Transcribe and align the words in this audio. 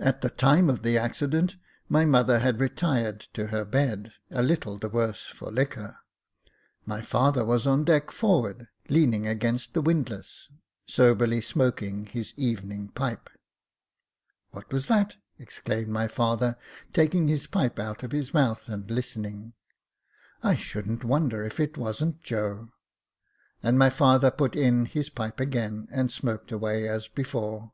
At 0.00 0.20
the 0.20 0.30
time 0.30 0.68
of 0.68 0.82
the 0.82 0.98
accident, 0.98 1.54
my 1.88 2.04
mother 2.04 2.40
had 2.40 2.58
retired 2.58 3.20
to 3.34 3.46
her 3.54 3.64
bed, 3.64 4.12
a 4.28 4.42
little 4.42 4.78
the 4.78 4.88
worse 4.88 5.26
for 5.26 5.52
liquor; 5.52 5.98
my 6.84 7.00
father 7.02 7.44
was 7.44 7.64
on 7.64 7.84
deck 7.84 8.10
forward, 8.10 8.66
leaning 8.88 9.28
against 9.28 9.72
the 9.72 9.80
windlass, 9.80 10.48
soberly 10.88 11.40
smoking 11.40 12.06
his 12.06 12.34
evening 12.36 12.88
pipe." 12.96 13.30
What 14.50 14.72
was 14.72 14.88
that?" 14.88 15.18
exclaimed 15.38 15.88
my 15.90 16.08
father, 16.08 16.56
taking 16.92 17.28
his 17.28 17.46
pipe 17.46 17.78
out 17.78 18.02
of 18.02 18.10
his 18.10 18.34
mouth, 18.34 18.68
and 18.68 18.90
listening;" 18.90 19.52
I 20.42 20.56
shouldn't 20.56 21.04
wonder 21.04 21.44
if 21.44 21.60
it 21.60 21.76
wasn't 21.78 22.24
Joe." 22.24 22.70
And 23.62 23.78
my 23.78 23.90
father 23.90 24.32
put 24.32 24.56
in 24.56 24.86
his 24.86 25.10
pipe 25.10 25.38
again, 25.38 25.86
and 25.92 26.10
smoked 26.10 26.50
away 26.50 26.88
as 26.88 27.06
before. 27.06 27.70